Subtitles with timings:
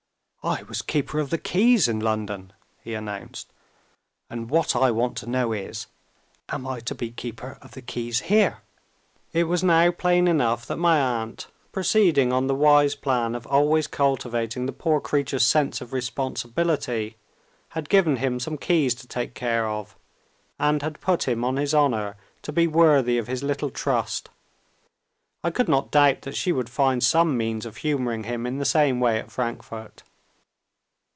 [0.43, 2.51] "I was Keeper of the Keys in London!"
[2.83, 3.53] he announced.
[4.27, 5.85] "And what I want to know is
[6.49, 8.63] Am I to be Keeper of the Keys here?"
[9.33, 13.85] It was now plain enough that my aunt proceeding on the wise plan of always
[13.85, 17.17] cultivating the poor creature's sense of responsibility
[17.77, 19.95] had given him some keys to take care of,
[20.57, 24.31] and had put him on his honor to be worthy of his little trust.
[25.43, 28.65] I could not doubt that she would find some means of humoring him in the
[28.65, 30.01] same way at Frankfort.